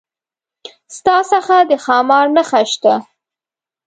ستا 0.95 1.15
څخه 1.31 1.55
د 1.69 1.71
ښامار 1.83 2.25
نخښه 2.35 2.61
شته؟ 2.71 2.93